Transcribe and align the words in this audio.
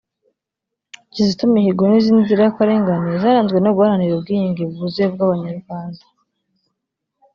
Kizito 1.11 1.43
Mihigo 1.53 1.83
n’izindi 1.87 2.21
nzirakarengane 2.25 3.09
zaranzwe 3.21 3.57
no 3.61 3.71
guharanira 3.75 4.13
ubwiyunge 4.15 4.63
bwuzuye 4.71 5.07
bw’Abanyarwanda 5.13 6.03